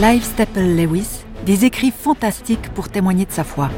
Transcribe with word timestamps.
Clive 0.00 0.22
Staple 0.22 0.60
Lewis, 0.60 1.24
des 1.44 1.64
écrits 1.64 1.90
fantastiques 1.90 2.72
pour 2.72 2.88
témoigner 2.88 3.24
de 3.24 3.32
sa 3.32 3.42
foi. 3.42 3.68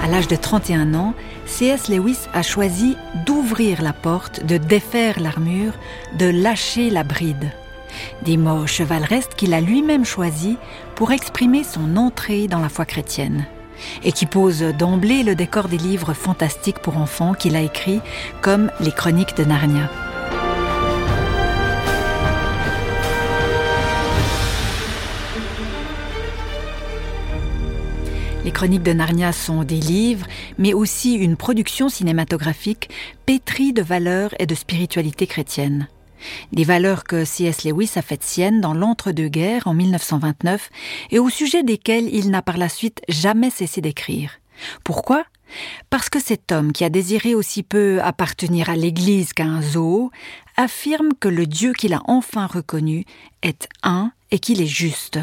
À 0.00 0.06
l'âge 0.06 0.28
de 0.28 0.36
31 0.36 0.94
ans, 0.94 1.14
C.S. 1.46 1.88
Lewis 1.88 2.28
a 2.32 2.42
choisi 2.42 2.96
d'ouvrir 3.26 3.82
la 3.82 3.92
porte, 3.92 4.46
de 4.46 4.58
défaire 4.58 5.18
l'armure, 5.18 5.72
de 6.20 6.26
lâcher 6.26 6.90
la 6.90 7.02
bride. 7.02 7.50
Des 8.24 8.36
mots 8.36 8.68
chevaleresques 8.68 9.34
qu'il 9.34 9.54
a 9.54 9.60
lui-même 9.60 10.04
choisis 10.04 10.54
pour 10.94 11.10
exprimer 11.10 11.64
son 11.64 11.96
entrée 11.96 12.46
dans 12.46 12.60
la 12.60 12.68
foi 12.68 12.84
chrétienne 12.84 13.44
et 14.04 14.12
qui 14.12 14.26
pose 14.26 14.60
d'emblée 14.78 15.22
le 15.22 15.34
décor 15.34 15.68
des 15.68 15.78
livres 15.78 16.14
fantastiques 16.14 16.80
pour 16.80 16.96
enfants 16.96 17.34
qu'il 17.34 17.56
a 17.56 17.62
écrits 17.62 18.00
comme 18.40 18.70
les 18.80 18.92
Chroniques 18.92 19.36
de 19.36 19.44
Narnia. 19.44 19.90
Les 28.46 28.52
Chroniques 28.52 28.84
de 28.84 28.92
Narnia 28.92 29.32
sont 29.32 29.64
des 29.64 29.80
livres, 29.80 30.26
mais 30.56 30.72
aussi 30.72 31.14
une 31.14 31.36
production 31.36 31.88
cinématographique 31.88 32.90
pétrie 33.26 33.72
de 33.72 33.82
valeurs 33.82 34.34
et 34.38 34.46
de 34.46 34.54
spiritualité 34.54 35.26
chrétienne. 35.26 35.88
Des 36.52 36.64
valeurs 36.64 37.04
que 37.04 37.24
C.S. 37.24 37.64
Lewis 37.64 37.92
a 37.96 38.02
faites 38.02 38.24
siennes 38.24 38.60
dans 38.60 38.74
l'entre-deux-guerres 38.74 39.66
en 39.66 39.74
1929 39.74 40.70
et 41.10 41.18
au 41.18 41.28
sujet 41.28 41.62
desquelles 41.62 42.12
il 42.14 42.30
n'a 42.30 42.42
par 42.42 42.58
la 42.58 42.68
suite 42.68 43.02
jamais 43.08 43.50
cessé 43.50 43.80
d'écrire. 43.80 44.40
Pourquoi? 44.84 45.24
Parce 45.90 46.08
que 46.08 46.20
cet 46.20 46.50
homme 46.50 46.72
qui 46.72 46.84
a 46.84 46.88
désiré 46.88 47.34
aussi 47.34 47.62
peu 47.62 48.00
appartenir 48.02 48.70
à 48.70 48.76
l'Église 48.76 49.32
qu'à 49.32 49.44
un 49.44 49.62
zoo 49.62 50.10
affirme 50.56 51.10
que 51.20 51.28
le 51.28 51.46
Dieu 51.46 51.72
qu'il 51.72 51.94
a 51.94 52.02
enfin 52.06 52.46
reconnu 52.46 53.04
est 53.42 53.68
un 53.82 54.12
et 54.30 54.38
qu'il 54.38 54.60
est 54.60 54.66
juste. 54.66 55.18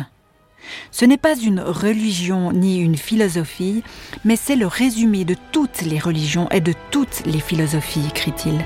Ce 0.91 1.03
n'est 1.03 1.17
pas 1.17 1.35
une 1.35 1.59
religion 1.59 2.53
ni 2.53 2.79
une 2.79 2.95
philosophie, 2.95 3.83
mais 4.23 4.37
c'est 4.37 4.55
le 4.55 4.67
résumé 4.67 5.25
de 5.25 5.35
toutes 5.51 5.81
les 5.81 5.99
religions 5.99 6.49
et 6.51 6.61
de 6.61 6.73
toutes 6.89 7.23
les 7.25 7.41
philosophies, 7.41 8.07
écrit-il. 8.07 8.63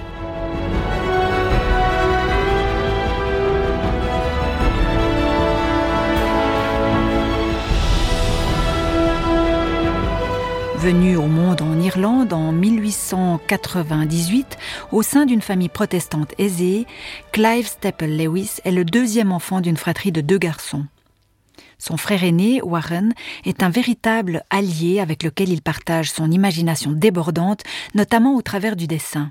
Venu 10.87 11.17
au 11.17 11.27
monde 11.27 11.61
en 11.61 11.77
Irlande 11.81 12.31
en 12.31 12.53
1898 12.53 14.57
au 14.93 15.01
sein 15.01 15.25
d'une 15.25 15.41
famille 15.41 15.67
protestante 15.67 16.33
aisée, 16.37 16.85
Clive 17.33 17.67
Staple 17.67 18.05
Lewis 18.05 18.61
est 18.63 18.71
le 18.71 18.85
deuxième 18.85 19.33
enfant 19.33 19.59
d'une 19.59 19.75
fratrie 19.75 20.13
de 20.13 20.21
deux 20.21 20.37
garçons. 20.37 20.85
Son 21.77 21.97
frère 21.97 22.23
aîné, 22.23 22.61
Warren, 22.61 23.13
est 23.43 23.63
un 23.63 23.69
véritable 23.69 24.45
allié 24.49 25.01
avec 25.01 25.23
lequel 25.23 25.49
il 25.49 25.61
partage 25.61 26.09
son 26.09 26.31
imagination 26.31 26.93
débordante, 26.93 27.63
notamment 27.93 28.37
au 28.37 28.41
travers 28.41 28.77
du 28.77 28.87
dessin. 28.87 29.29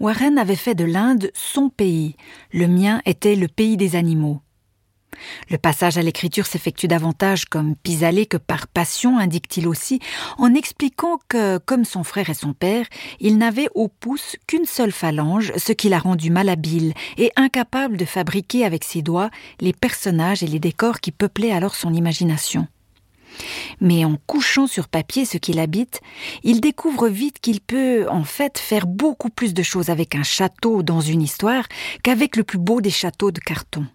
Warren 0.00 0.38
avait 0.38 0.56
fait 0.56 0.74
de 0.74 0.86
l'Inde 0.86 1.30
son 1.34 1.68
pays, 1.68 2.16
le 2.54 2.68
mien 2.68 3.02
était 3.04 3.36
le 3.36 3.48
pays 3.48 3.76
des 3.76 3.96
animaux. 3.96 4.40
Le 5.50 5.58
passage 5.58 5.98
à 5.98 6.02
l'écriture 6.02 6.46
s'effectue 6.46 6.88
davantage 6.88 7.46
comme 7.46 7.76
pis-aller 7.76 8.26
que 8.26 8.36
par 8.36 8.66
passion, 8.66 9.18
indique-t-il 9.18 9.66
aussi, 9.66 10.00
en 10.38 10.54
expliquant 10.54 11.18
que, 11.28 11.58
comme 11.58 11.84
son 11.84 12.04
frère 12.04 12.30
et 12.30 12.34
son 12.34 12.52
père, 12.52 12.86
il 13.20 13.38
n'avait 13.38 13.68
au 13.74 13.88
pouce 13.88 14.36
qu'une 14.46 14.66
seule 14.66 14.92
phalange, 14.92 15.52
ce 15.56 15.72
qui 15.72 15.88
l'a 15.88 15.98
rendu 15.98 16.30
malhabile 16.30 16.94
et 17.16 17.32
incapable 17.36 17.96
de 17.96 18.04
fabriquer 18.04 18.64
avec 18.64 18.84
ses 18.84 19.02
doigts 19.02 19.30
les 19.60 19.72
personnages 19.72 20.42
et 20.42 20.46
les 20.46 20.60
décors 20.60 21.00
qui 21.00 21.12
peuplaient 21.12 21.52
alors 21.52 21.74
son 21.74 21.92
imagination. 21.92 22.66
Mais 23.80 24.04
en 24.04 24.16
couchant 24.26 24.66
sur 24.66 24.88
papier 24.88 25.24
ce 25.24 25.36
qu'il 25.36 25.58
habite, 25.58 26.00
il 26.42 26.60
découvre 26.60 27.08
vite 27.08 27.38
qu'il 27.40 27.60
peut 27.60 28.06
en 28.08 28.24
fait 28.24 28.58
faire 28.58 28.86
beaucoup 28.86 29.28
plus 29.28 29.52
de 29.52 29.62
choses 29.62 29.90
avec 29.90 30.14
un 30.14 30.22
château 30.22 30.82
dans 30.82 31.00
une 31.00 31.22
histoire 31.22 31.66
qu'avec 32.02 32.36
le 32.36 32.44
plus 32.44 32.58
beau 32.58 32.80
des 32.80 32.90
châteaux 32.90 33.30
de 33.30 33.40
carton. 33.40 33.86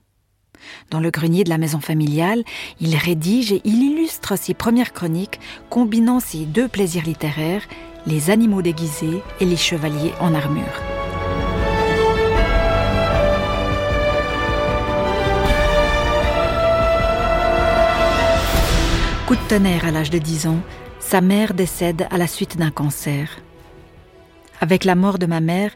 Dans 0.90 1.00
le 1.00 1.12
grenier 1.12 1.44
de 1.44 1.50
la 1.50 1.58
maison 1.58 1.80
familiale, 1.80 2.44
il 2.80 2.96
rédige 2.96 3.52
et 3.52 3.62
il 3.64 3.82
illustre 3.82 4.38
ses 4.38 4.54
premières 4.54 4.94
chroniques, 4.94 5.40
combinant 5.70 6.20
ses 6.20 6.46
deux 6.46 6.68
plaisirs 6.68 7.06
littéraires, 7.06 7.68
les 8.06 8.30
animaux 8.30 8.62
déguisés 8.62 9.22
et 9.40 9.46
les 9.46 9.58
chevaliers 9.58 10.14
en 10.20 10.34
armure. 10.34 10.64
Coup 19.28 19.36
de 19.36 19.48
tonnerre 19.48 19.86
à 19.86 19.92
l'âge 19.92 20.10
de 20.10 20.18
10 20.18 20.48
ans, 20.48 20.60
sa 21.00 21.22
mère 21.22 21.54
décède 21.54 22.06
à 22.12 22.18
la 22.18 22.28
suite 22.28 22.58
d'un 22.58 22.72
cancer. 22.72 23.40
Avec 24.60 24.84
la 24.84 24.96
mort 24.96 25.20
de 25.20 25.26
ma 25.26 25.40
mère, 25.40 25.72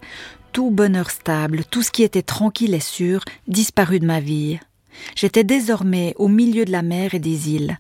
tout 0.52 0.72
bonheur 0.72 1.10
stable, 1.10 1.64
tout 1.70 1.82
ce 1.82 1.92
qui 1.92 2.04
était 2.04 2.22
tranquille 2.22 2.74
et 2.74 2.80
sûr, 2.80 3.24
disparut 3.48 4.00
de 4.00 4.06
ma 4.06 4.20
vie. 4.20 4.60
J'étais 5.16 5.44
désormais 5.44 6.14
au 6.18 6.28
milieu 6.28 6.66
de 6.66 6.72
la 6.72 6.82
mer 6.82 7.14
et 7.14 7.20
des 7.20 7.50
îles. 7.50 7.80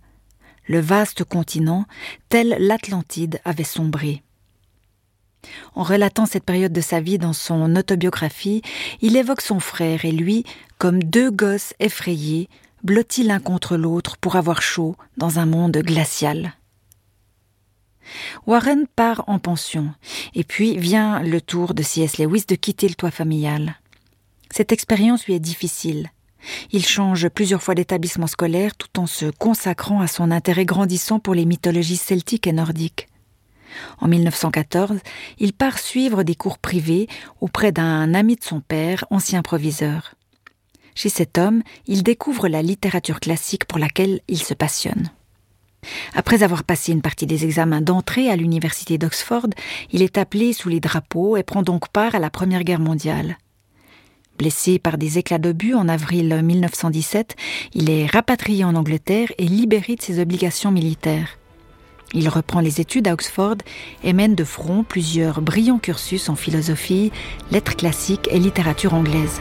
Le 0.67 0.79
vaste 0.79 1.23
continent, 1.23 1.85
tel 2.29 2.55
l'Atlantide, 2.59 3.39
avait 3.45 3.63
sombré. 3.63 4.23
En 5.75 5.83
relatant 5.83 6.25
cette 6.25 6.43
période 6.43 6.73
de 6.73 6.81
sa 6.81 6.99
vie 6.99 7.19
dans 7.19 7.33
son 7.33 7.75
autobiographie, 7.75 8.61
il 9.01 9.15
évoque 9.15 9.41
son 9.41 9.59
frère 9.59 10.05
et 10.05 10.11
lui 10.11 10.43
comme 10.77 11.03
deux 11.03 11.31
gosses 11.31 11.73
effrayés, 11.79 12.49
blottis 12.83 13.23
l'un 13.23 13.39
contre 13.39 13.77
l'autre 13.77 14.17
pour 14.17 14.35
avoir 14.35 14.61
chaud 14.61 14.95
dans 15.17 15.39
un 15.39 15.45
monde 15.45 15.77
glacial. 15.77 16.53
Warren 18.45 18.85
part 18.95 19.23
en 19.27 19.39
pension, 19.39 19.93
et 20.35 20.43
puis 20.43 20.77
vient 20.77 21.21
le 21.21 21.41
tour 21.41 21.73
de 21.73 21.81
C.S. 21.81 22.19
Lewis 22.19 22.45
de 22.47 22.55
quitter 22.55 22.87
le 22.87 22.95
toit 22.95 23.11
familial. 23.11 23.79
Cette 24.51 24.71
expérience 24.71 25.25
lui 25.25 25.33
est 25.33 25.39
difficile. 25.39 26.11
Il 26.71 26.85
change 26.85 27.29
plusieurs 27.29 27.63
fois 27.63 27.75
d'établissement 27.75 28.27
scolaire 28.27 28.75
tout 28.75 28.99
en 28.99 29.07
se 29.07 29.25
consacrant 29.25 30.01
à 30.01 30.07
son 30.07 30.31
intérêt 30.31 30.65
grandissant 30.65 31.19
pour 31.19 31.33
les 31.33 31.45
mythologies 31.45 31.97
celtiques 31.97 32.47
et 32.47 32.53
nordiques. 32.53 33.07
En 33.99 34.07
1914, 34.07 34.99
il 35.39 35.53
part 35.53 35.79
suivre 35.79 36.23
des 36.23 36.35
cours 36.35 36.57
privés 36.57 37.07
auprès 37.41 37.71
d'un 37.71 38.13
ami 38.13 38.35
de 38.35 38.43
son 38.43 38.61
père, 38.61 39.05
ancien 39.09 39.41
proviseur. 39.41 40.15
Chez 40.95 41.09
cet 41.09 41.37
homme, 41.37 41.61
il 41.87 42.03
découvre 42.03 42.47
la 42.47 42.61
littérature 42.61 43.19
classique 43.19 43.65
pour 43.65 43.79
laquelle 43.79 44.21
il 44.29 44.41
se 44.41 44.53
passionne. 44.53 45.09
Après 46.13 46.41
avoir 46.41 46.63
passé 46.63 46.93
une 46.93 47.01
partie 47.01 47.27
des 47.27 47.43
examens 47.43 47.81
d'entrée 47.81 48.29
à 48.29 48.35
l'université 48.35 48.97
d'Oxford, 48.97 49.47
il 49.91 50.01
est 50.01 50.17
appelé 50.17 50.53
sous 50.53 50.69
les 50.69 50.79
drapeaux 50.79 51.37
et 51.37 51.43
prend 51.43 51.61
donc 51.61 51.89
part 51.89 52.15
à 52.15 52.19
la 52.19 52.29
Première 52.29 52.63
Guerre 52.63 52.79
mondiale. 52.79 53.37
Blessé 54.37 54.79
par 54.79 54.97
des 54.97 55.17
éclats 55.17 55.37
d'obus 55.37 55.75
en 55.75 55.87
avril 55.87 56.41
1917, 56.43 57.35
il 57.73 57.89
est 57.89 58.05
rapatrié 58.05 58.65
en 58.65 58.75
Angleterre 58.75 59.31
et 59.37 59.45
libéré 59.45 59.95
de 59.95 60.01
ses 60.01 60.19
obligations 60.19 60.71
militaires. 60.71 61.37
Il 62.13 62.29
reprend 62.29 62.59
les 62.59 62.81
études 62.81 63.07
à 63.07 63.13
Oxford 63.13 63.57
et 64.03 64.13
mène 64.13 64.35
de 64.35 64.43
front 64.43 64.83
plusieurs 64.83 65.41
brillants 65.41 65.79
cursus 65.79 66.29
en 66.29 66.35
philosophie, 66.35 67.11
lettres 67.51 67.75
classiques 67.75 68.27
et 68.31 68.39
littérature 68.39 68.93
anglaise. 68.93 69.39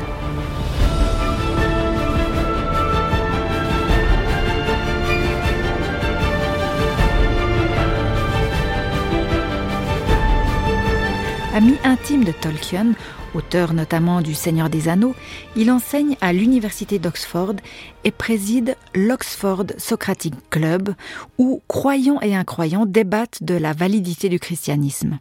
Ami 11.55 11.77
intime 11.85 12.25
de 12.25 12.33
Tolkien, 12.33 12.95
auteur 13.33 13.75
notamment 13.75 14.23
du 14.23 14.35
Seigneur 14.35 14.69
des 14.69 14.89
Anneaux, 14.89 15.15
il 15.55 15.71
enseigne 15.71 16.17
à 16.21 16.33
l'Université 16.33 16.99
d'Oxford 16.99 17.55
et 18.03 18.11
préside 18.11 18.77
l'Oxford 18.93 19.67
Socratic 19.79 20.35
Club, 20.51 20.97
où 21.39 21.63
croyants 21.69 22.21
et 22.23 22.35
incroyants 22.35 22.87
débattent 22.87 23.45
de 23.45 23.55
la 23.55 23.73
validité 23.73 24.29
du 24.29 24.41
christianisme. 24.41 25.21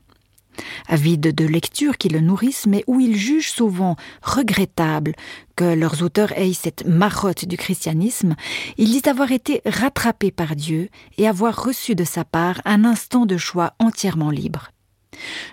Avide 0.87 1.35
de 1.35 1.45
lectures 1.45 1.99
qui 1.99 2.09
le 2.09 2.19
nourrissent, 2.19 2.65
mais 2.65 2.83
où 2.87 2.99
il 2.99 3.15
juge 3.15 3.51
souvent 3.51 3.95
regrettable 4.23 5.13
que 5.55 5.75
leurs 5.75 6.01
auteurs 6.01 6.35
aient 6.35 6.53
cette 6.53 6.87
marotte 6.87 7.45
du 7.45 7.57
christianisme, 7.57 8.35
il 8.79 8.89
dit 8.89 9.07
avoir 9.07 9.31
été 9.31 9.61
rattrapé 9.67 10.31
par 10.31 10.55
Dieu 10.55 10.89
et 11.19 11.27
avoir 11.27 11.63
reçu 11.63 11.93
de 11.93 12.03
sa 12.03 12.25
part 12.25 12.59
un 12.65 12.85
instant 12.85 13.27
de 13.27 13.37
choix 13.37 13.73
entièrement 13.77 14.31
libre. 14.31 14.71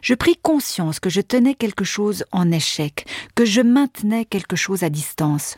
Je 0.02 0.14
pris 0.14 0.36
conscience 0.36 1.00
que 1.00 1.10
je 1.10 1.20
tenais 1.20 1.54
quelque 1.54 1.84
chose 1.84 2.24
en 2.32 2.50
échec, 2.50 3.06
que 3.34 3.44
je 3.44 3.60
maintenais 3.60 4.24
quelque 4.24 4.56
chose 4.56 4.82
à 4.82 4.90
distance. 4.90 5.56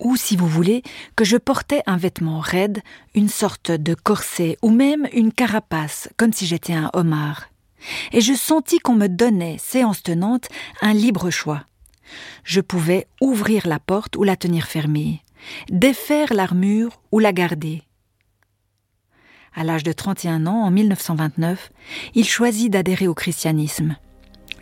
ou 0.00 0.16
si 0.16 0.36
vous 0.36 0.48
voulez, 0.48 0.82
que 1.14 1.24
je 1.24 1.36
portais 1.36 1.82
un 1.86 1.96
vêtement 1.96 2.40
raide, 2.40 2.82
une 3.14 3.28
sorte 3.28 3.70
de 3.70 3.94
corset 3.94 4.56
ou 4.62 4.70
même 4.70 5.06
une 5.12 5.32
carapace, 5.32 6.08
comme 6.16 6.32
si 6.32 6.46
j'étais 6.46 6.72
un 6.72 6.90
homard. 6.94 7.50
Et 8.12 8.20
je 8.20 8.34
sentis 8.34 8.78
qu'on 8.78 8.94
me 8.94 9.08
donnait, 9.08 9.56
séance 9.58 10.02
tenante, 10.02 10.48
un 10.80 10.92
libre 10.92 11.30
choix. 11.30 11.64
Je 12.44 12.60
pouvais 12.60 13.06
ouvrir 13.20 13.66
la 13.66 13.78
porte 13.78 14.16
ou 14.16 14.24
la 14.24 14.36
tenir 14.36 14.66
fermée, 14.66 15.22
défaire 15.70 16.32
l'armure 16.32 17.00
ou 17.12 17.18
la 17.18 17.32
garder. 17.32 17.82
À 19.54 19.64
l'âge 19.64 19.82
de 19.82 19.92
31 19.92 20.46
ans, 20.46 20.62
en 20.64 20.70
1929, 20.70 21.70
il 22.14 22.24
choisit 22.24 22.72
d'adhérer 22.72 23.08
au 23.08 23.14
christianisme. 23.14 23.96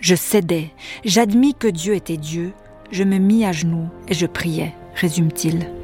Je 0.00 0.14
cédais, 0.14 0.70
j'admis 1.04 1.54
que 1.54 1.68
Dieu 1.68 1.94
était 1.94 2.16
Dieu, 2.16 2.52
je 2.90 3.04
me 3.04 3.18
mis 3.18 3.44
à 3.44 3.52
genoux 3.52 3.88
et 4.08 4.14
je 4.14 4.26
priais, 4.26 4.74
résume-t-il. 4.94 5.77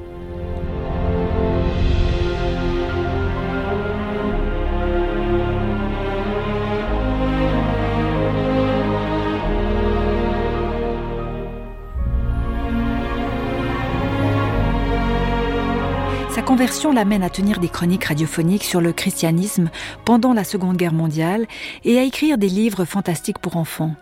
Conversion 16.55 16.93
l'amène 16.93 17.25
à 17.25 17.31
tenir 17.31 17.59
des 17.59 17.69
chroniques 17.69 18.05
radiophoniques 18.05 18.63
sur 18.63 18.81
le 18.81 18.93
christianisme 18.93 19.71
pendant 20.05 20.33
la 20.33 20.45
Seconde 20.45 20.77
Guerre 20.77 20.93
mondiale 20.93 21.49
et 21.83 21.99
à 21.99 22.05
écrire 22.05 22.39
des 22.39 22.49
livres 22.49 22.85
fantastiques 22.85 23.41
pour 23.41 23.57
enfants. 23.57 23.97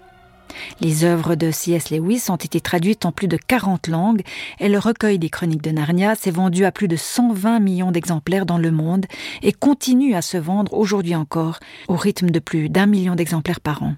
Les 0.79 1.05
œuvres 1.05 1.35
de 1.35 1.51
C.S. 1.51 1.89
Lewis 1.89 2.25
ont 2.29 2.37
été 2.37 2.61
traduites 2.61 3.07
en 3.07 3.11
plus 3.11 3.27
de 3.27 3.39
40 3.39 3.89
langues 3.89 4.21
et 4.61 4.69
le 4.69 4.79
recueil 4.79 5.19
des 5.19 5.31
chroniques 5.31 5.63
de 5.63 5.71
Narnia 5.71 6.15
s'est 6.15 6.31
vendu 6.31 6.67
à 6.67 6.73
plus 6.73 6.89
de 6.89 6.97
120 6.97 7.59
millions 7.59 7.91
d'exemplaires 7.91 8.45
dans 8.45 8.59
le 8.59 8.71
monde 8.71 9.07
et 9.41 9.55
continue 9.55 10.15
à 10.15 10.21
se 10.21 10.37
vendre 10.37 10.75
aujourd'hui 10.75 11.15
encore 11.15 11.59
au 11.89 11.97
rythme 11.97 12.29
de 12.29 12.39
plus 12.39 12.69
d'un 12.69 12.85
million 12.85 13.15
d'exemplaires 13.15 13.63
par 13.63 13.83
an. 13.83 13.95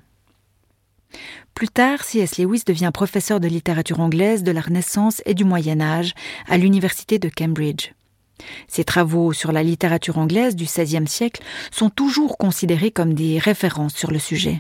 Plus 1.55 1.71
tard, 1.71 2.05
C.S. 2.05 2.39
Lewis 2.39 2.63
devient 2.65 2.93
professeur 2.95 3.41
de 3.41 3.49
littérature 3.49 3.99
anglaise 3.99 4.45
de 4.45 4.53
la 4.53 4.61
Renaissance 4.61 5.23
et 5.27 5.35
du 5.35 5.43
Moyen 5.43 5.81
Âge 5.81 6.15
à 6.49 6.57
l'université 6.57 7.19
de 7.19 7.29
Cambridge. 7.29 7.91
Ses 8.69 8.85
travaux 8.85 9.33
sur 9.33 9.53
la 9.53 9.63
littérature 9.63 10.19
anglaise 10.19 10.57
du 10.57 10.65
XVIe 10.65 11.07
siècle 11.07 11.43
sont 11.71 11.91
toujours 11.91 12.39
considérés 12.39 12.91
comme 12.91 13.15
des 13.15 13.39
références 13.39 13.95
sur 13.95 14.11
le 14.11 14.19
sujet. 14.19 14.59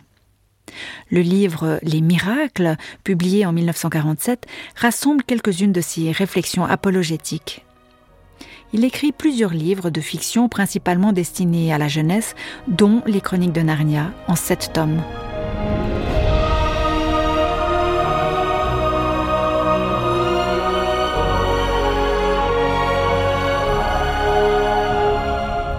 Le 1.11 1.21
livre 1.21 1.79
Les 1.83 2.01
miracles, 2.01 2.77
publié 3.03 3.47
en 3.47 3.53
1947, 3.53 4.47
rassemble 4.77 5.23
quelques-unes 5.25 5.73
de 5.73 5.81
ses 5.81 6.11
réflexions 6.13 6.65
apologétiques. 6.65 7.65
Il 8.73 8.85
écrit 8.85 9.13
plusieurs 9.13 9.53
livres 9.53 9.91
de 9.91 10.01
fiction 10.01 10.49
principalement 10.49 11.13
destinés 11.13 11.73
à 11.73 11.79
la 11.79 11.87
jeunesse, 11.87 12.35
dont 12.67 13.03
Les 13.07 13.21
Chroniques 13.21 13.53
de 13.53 13.61
Narnia, 13.61 14.13
en 14.27 14.35
sept 14.35 14.71
tomes. 14.73 15.03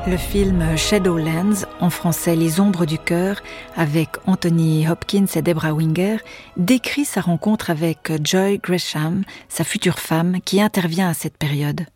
Le 0.08 0.18
film 0.18 0.78
Shadowlands, 0.78 1.66
en 1.80 1.90
français 1.90 2.36
Les 2.36 2.60
ombres 2.60 2.86
du 2.86 3.00
cœur, 3.00 3.42
avec 3.76 4.10
Anthony 4.28 4.88
Hopkins 4.88 5.26
et 5.34 5.42
Debra 5.42 5.74
Winger, 5.74 6.18
décrit 6.58 7.06
sa 7.06 7.22
rencontre 7.22 7.72
avec 7.72 8.12
Joy 8.24 8.60
Gresham, 8.60 9.24
sa 9.50 9.64
future 9.64 9.98
femme, 9.98 10.42
qui 10.42 10.62
intervient 10.62 11.10
à 11.10 11.16
cette 11.16 11.38
période. 11.38 11.88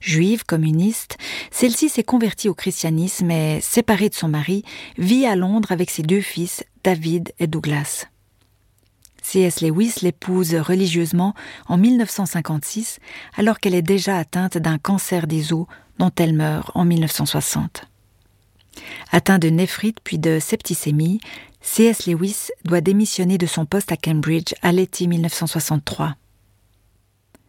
Juive, 0.00 0.44
communiste, 0.46 1.18
celle-ci 1.50 1.90
s'est 1.90 2.04
convertie 2.04 2.48
au 2.48 2.54
christianisme 2.54 3.30
et, 3.30 3.60
séparée 3.60 4.08
de 4.08 4.14
son 4.14 4.28
mari, 4.28 4.64
vit 4.96 5.26
à 5.26 5.36
Londres 5.36 5.72
avec 5.72 5.90
ses 5.90 6.02
deux 6.02 6.22
fils, 6.22 6.64
David 6.84 7.34
et 7.38 7.46
Douglas. 7.46 8.06
C.S. 9.22 9.60
Lewis 9.60 9.96
l'épouse 10.00 10.54
religieusement 10.54 11.34
en 11.68 11.76
1956, 11.76 12.98
alors 13.36 13.60
qu'elle 13.60 13.74
est 13.74 13.82
déjà 13.82 14.16
atteinte 14.16 14.56
d'un 14.56 14.78
cancer 14.78 15.26
des 15.26 15.52
os 15.52 15.66
dont 16.00 16.10
elle 16.16 16.32
meurt 16.32 16.72
en 16.74 16.84
1960. 16.84 17.84
Atteint 19.12 19.38
de 19.38 19.48
néphrite 19.48 19.98
puis 20.02 20.18
de 20.18 20.38
septicémie, 20.40 21.20
C.S. 21.60 22.06
Lewis 22.06 22.48
doit 22.64 22.80
démissionner 22.80 23.36
de 23.36 23.46
son 23.46 23.66
poste 23.66 23.92
à 23.92 23.96
Cambridge 23.96 24.54
à 24.62 24.72
l'été 24.72 25.06
1963. 25.06 26.16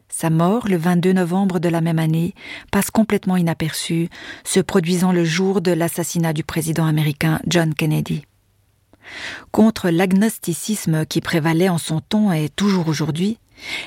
Sa 0.09 0.29
mort, 0.29 0.67
le 0.67 0.75
22 0.75 1.13
novembre 1.13 1.59
de 1.59 1.69
la 1.69 1.79
même 1.79 1.97
année, 1.97 2.35
passe 2.71 2.91
complètement 2.91 3.37
inaperçue, 3.37 4.09
se 4.43 4.59
produisant 4.59 5.13
le 5.13 5.23
jour 5.23 5.61
de 5.61 5.71
l'assassinat 5.71 6.33
du 6.33 6.43
président 6.43 6.85
américain 6.85 7.39
John 7.47 7.73
Kennedy. 7.73 8.25
Contre 9.51 9.89
l'agnosticisme 9.89 11.05
qui 11.05 11.21
prévalait 11.21 11.69
en 11.69 11.77
son 11.77 12.01
temps 12.01 12.33
et 12.33 12.49
toujours 12.49 12.89
aujourd'hui, 12.89 13.39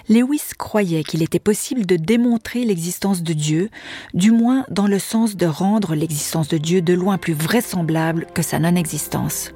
Lewis 0.09 0.55
croyait 0.59 1.05
qu'il 1.05 1.23
était 1.23 1.39
possible 1.39 1.87
de 1.87 1.97
démontrer 1.97 2.65
l'existence 2.65 3.23
de 3.23 3.33
Dieu, 3.33 3.71
du 4.13 4.31
moins 4.31 4.65
dans 4.71 4.87
le 4.87 4.99
sens 4.99 5.37
de 5.37 5.47
rendre 5.47 5.95
l'existence 5.95 6.49
de 6.49 6.59
Dieu 6.59 6.83
de 6.83 6.95
loin 6.95 7.19
plus 7.19 7.35
vraisemblable 7.35 8.27
que 8.35 8.43
sa 8.43 8.59
non-existence. 8.59 9.53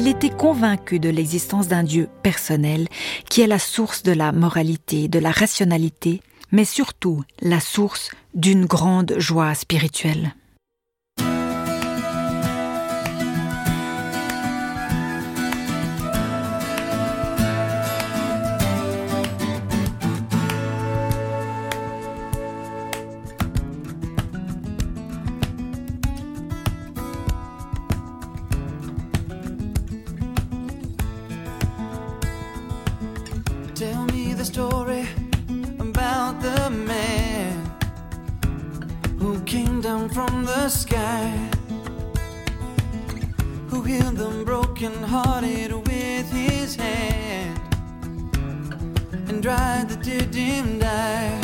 il 0.00 0.08
était 0.08 0.30
convaincu 0.30 0.98
de 0.98 1.10
l'existence 1.10 1.68
d'un 1.68 1.82
Dieu 1.82 2.08
personnel 2.22 2.88
qui 3.28 3.42
est 3.42 3.46
la 3.46 3.58
source 3.58 4.02
de 4.02 4.12
la 4.12 4.32
moralité, 4.32 5.08
de 5.08 5.18
la 5.18 5.30
rationalité, 5.30 6.22
mais 6.52 6.64
surtout 6.64 7.22
la 7.40 7.60
source 7.60 8.10
d'une 8.34 8.66
grande 8.66 9.14
joie 9.18 9.54
spirituelle. 9.54 10.34
from 40.12 40.44
the 40.44 40.68
sky. 40.68 41.30
Who 43.68 43.82
healed 43.82 44.16
the 44.16 44.42
broken-hearted 44.44 45.72
with 45.72 46.30
his 46.32 46.74
hand 46.74 47.60
and 49.28 49.42
dried 49.42 49.88
the 49.88 49.96
tear-dimmed 49.96 50.82
eyes 50.82 51.39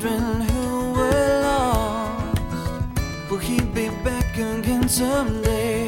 children 0.00 0.40
who 0.40 0.92
were 0.92 1.40
lost. 1.42 2.40
Will 3.30 3.38
he 3.38 3.60
be 3.60 3.88
back 4.04 4.36
again 4.36 4.88
someday? 4.88 5.87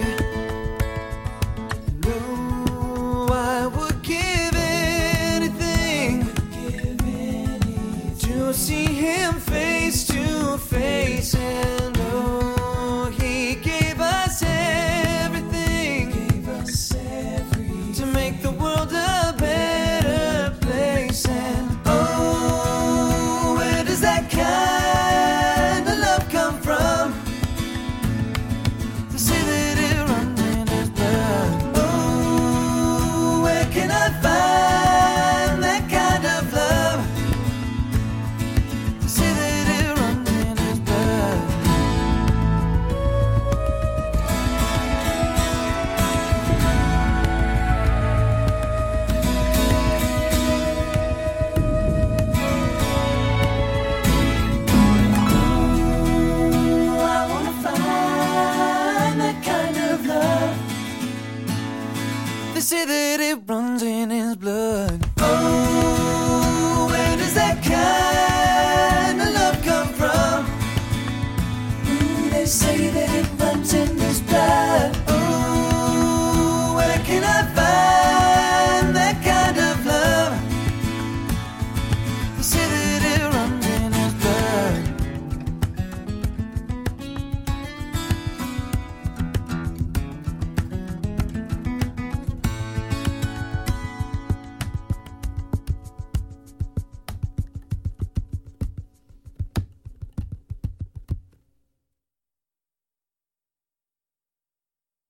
Say 62.71 62.85
that 62.85 63.19
it 63.19 63.41
runs 63.49 63.83
in 63.83 64.13
it. 64.13 64.20